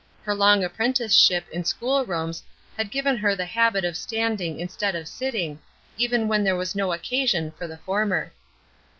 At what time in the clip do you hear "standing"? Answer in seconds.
3.95-4.59